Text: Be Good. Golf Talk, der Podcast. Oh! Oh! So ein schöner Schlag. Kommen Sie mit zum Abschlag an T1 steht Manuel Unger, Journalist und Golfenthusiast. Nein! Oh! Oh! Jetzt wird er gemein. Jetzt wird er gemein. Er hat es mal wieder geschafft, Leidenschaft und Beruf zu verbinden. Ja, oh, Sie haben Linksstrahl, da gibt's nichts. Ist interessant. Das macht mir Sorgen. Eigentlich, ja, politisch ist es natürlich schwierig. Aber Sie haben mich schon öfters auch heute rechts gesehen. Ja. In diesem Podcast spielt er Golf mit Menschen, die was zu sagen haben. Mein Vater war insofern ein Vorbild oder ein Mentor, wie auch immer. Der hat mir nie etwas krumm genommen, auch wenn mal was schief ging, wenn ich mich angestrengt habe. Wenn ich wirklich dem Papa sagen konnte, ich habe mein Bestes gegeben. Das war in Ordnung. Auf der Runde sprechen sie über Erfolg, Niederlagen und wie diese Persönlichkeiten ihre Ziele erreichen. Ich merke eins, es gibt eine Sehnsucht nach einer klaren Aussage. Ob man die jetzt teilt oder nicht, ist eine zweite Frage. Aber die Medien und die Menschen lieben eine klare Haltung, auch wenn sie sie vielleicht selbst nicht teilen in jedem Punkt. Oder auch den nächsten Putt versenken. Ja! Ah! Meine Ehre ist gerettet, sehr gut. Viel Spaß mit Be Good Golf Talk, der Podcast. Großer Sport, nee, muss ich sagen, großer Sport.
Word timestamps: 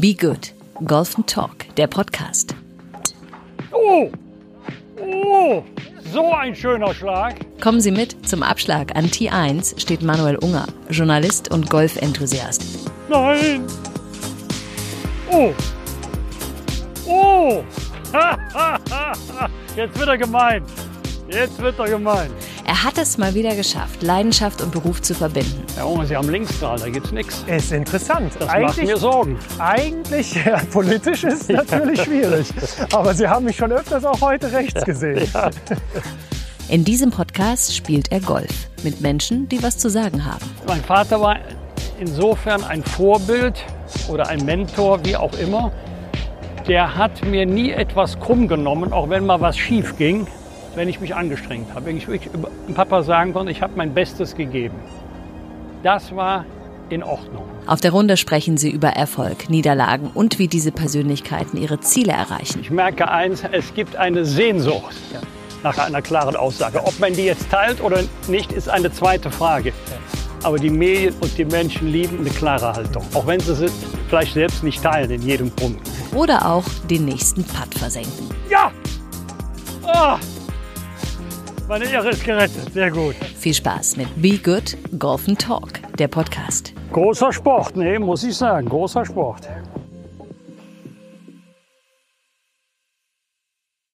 Be 0.00 0.14
Good. 0.14 0.54
Golf 0.86 1.14
Talk, 1.26 1.66
der 1.76 1.86
Podcast. 1.86 2.54
Oh! 3.72 4.10
Oh! 4.98 5.62
So 6.10 6.32
ein 6.32 6.56
schöner 6.56 6.94
Schlag. 6.94 7.34
Kommen 7.60 7.78
Sie 7.82 7.90
mit 7.90 8.26
zum 8.26 8.42
Abschlag 8.42 8.96
an 8.96 9.08
T1 9.08 9.78
steht 9.78 10.00
Manuel 10.00 10.36
Unger, 10.36 10.66
Journalist 10.88 11.50
und 11.50 11.68
Golfenthusiast. 11.68 12.90
Nein! 13.10 13.66
Oh! 15.30 15.52
Oh! 17.06 17.62
Jetzt 19.76 19.98
wird 19.98 20.08
er 20.08 20.16
gemein. 20.16 20.62
Jetzt 21.28 21.58
wird 21.58 21.78
er 21.78 21.90
gemein. 21.90 22.30
Er 22.64 22.84
hat 22.84 22.96
es 22.96 23.18
mal 23.18 23.34
wieder 23.34 23.56
geschafft, 23.56 24.02
Leidenschaft 24.02 24.62
und 24.62 24.70
Beruf 24.70 25.02
zu 25.02 25.14
verbinden. 25.14 25.64
Ja, 25.76 25.84
oh, 25.84 26.02
Sie 26.04 26.16
haben 26.16 26.28
Linksstrahl, 26.28 26.78
da 26.78 26.88
gibt's 26.88 27.10
nichts. 27.10 27.44
Ist 27.46 27.72
interessant. 27.72 28.32
Das 28.38 28.48
macht 28.48 28.76
mir 28.82 28.96
Sorgen. 28.96 29.38
Eigentlich, 29.58 30.34
ja, 30.46 30.60
politisch 30.72 31.24
ist 31.24 31.42
es 31.42 31.48
natürlich 31.48 32.02
schwierig. 32.02 32.46
Aber 32.92 33.14
Sie 33.14 33.26
haben 33.26 33.46
mich 33.46 33.56
schon 33.56 33.72
öfters 33.72 34.04
auch 34.04 34.20
heute 34.20 34.52
rechts 34.52 34.84
gesehen. 34.84 35.12
Ja. 35.34 35.50
In 36.68 36.84
diesem 36.84 37.10
Podcast 37.10 37.74
spielt 37.74 38.12
er 38.12 38.20
Golf 38.20 38.68
mit 38.82 39.00
Menschen, 39.00 39.48
die 39.48 39.62
was 39.62 39.78
zu 39.78 39.90
sagen 39.90 40.24
haben. 40.24 40.44
Mein 40.66 40.82
Vater 40.82 41.20
war 41.20 41.36
insofern 42.00 42.64
ein 42.64 42.82
Vorbild 42.82 43.62
oder 44.08 44.28
ein 44.28 44.44
Mentor, 44.44 45.04
wie 45.04 45.16
auch 45.16 45.32
immer. 45.34 45.72
Der 46.66 46.96
hat 46.96 47.24
mir 47.24 47.46
nie 47.46 47.70
etwas 47.72 48.18
krumm 48.20 48.48
genommen, 48.48 48.92
auch 48.92 49.10
wenn 49.10 49.26
mal 49.26 49.40
was 49.40 49.56
schief 49.56 49.96
ging, 49.96 50.26
wenn 50.74 50.88
ich 50.88 51.00
mich 51.00 51.14
angestrengt 51.14 51.74
habe. 51.74 51.86
Wenn 51.86 51.96
ich 51.96 52.08
wirklich 52.08 52.32
dem 52.32 52.74
Papa 52.74 53.02
sagen 53.02 53.32
konnte, 53.32 53.52
ich 53.52 53.62
habe 53.62 53.74
mein 53.76 53.94
Bestes 53.94 54.34
gegeben. 54.34 54.74
Das 55.82 56.14
war 56.14 56.44
in 56.88 57.02
Ordnung. 57.02 57.44
Auf 57.66 57.80
der 57.80 57.92
Runde 57.92 58.16
sprechen 58.16 58.56
sie 58.56 58.70
über 58.70 58.88
Erfolg, 58.88 59.48
Niederlagen 59.48 60.10
und 60.12 60.38
wie 60.38 60.48
diese 60.48 60.72
Persönlichkeiten 60.72 61.56
ihre 61.56 61.80
Ziele 61.80 62.12
erreichen. 62.12 62.60
Ich 62.60 62.70
merke 62.70 63.08
eins, 63.08 63.42
es 63.50 63.72
gibt 63.74 63.96
eine 63.96 64.24
Sehnsucht 64.24 64.94
nach 65.62 65.78
einer 65.78 66.02
klaren 66.02 66.36
Aussage. 66.36 66.84
Ob 66.84 66.98
man 66.98 67.14
die 67.14 67.24
jetzt 67.24 67.50
teilt 67.50 67.80
oder 67.82 68.00
nicht, 68.28 68.52
ist 68.52 68.68
eine 68.68 68.92
zweite 68.92 69.30
Frage. 69.30 69.72
Aber 70.42 70.58
die 70.58 70.70
Medien 70.70 71.14
und 71.20 71.38
die 71.38 71.44
Menschen 71.44 71.86
lieben 71.86 72.18
eine 72.18 72.30
klare 72.30 72.72
Haltung, 72.72 73.04
auch 73.14 73.26
wenn 73.28 73.38
sie 73.38 73.54
sie 73.54 73.68
vielleicht 74.08 74.34
selbst 74.34 74.64
nicht 74.64 74.82
teilen 74.82 75.10
in 75.10 75.22
jedem 75.22 75.50
Punkt. 75.52 75.88
Oder 76.14 76.44
auch 76.50 76.64
den 76.90 77.04
nächsten 77.04 77.44
Putt 77.44 77.78
versenken. 77.78 78.28
Ja! 78.50 78.72
Ah! 79.84 80.18
Meine 81.72 81.86
Ehre 81.86 82.10
ist 82.10 82.22
gerettet, 82.22 82.70
sehr 82.74 82.90
gut. 82.90 83.14
Viel 83.14 83.54
Spaß 83.54 83.96
mit 83.96 84.06
Be 84.20 84.36
Good 84.36 84.76
Golf 84.98 85.24
Talk, 85.38 85.80
der 85.96 86.06
Podcast. 86.06 86.74
Großer 86.92 87.32
Sport, 87.32 87.74
nee, 87.78 87.98
muss 87.98 88.24
ich 88.24 88.36
sagen, 88.36 88.68
großer 88.68 89.06
Sport. 89.06 89.48